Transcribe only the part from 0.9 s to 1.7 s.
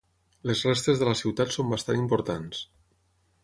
de la ciutat